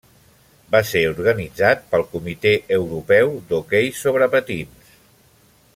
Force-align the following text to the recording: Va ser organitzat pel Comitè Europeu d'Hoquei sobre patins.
Va 0.75 0.79
ser 0.91 1.01
organitzat 1.09 1.83
pel 1.91 2.05
Comitè 2.15 2.53
Europeu 2.79 3.37
d'Hoquei 3.51 3.93
sobre 4.03 4.31
patins. 4.37 4.97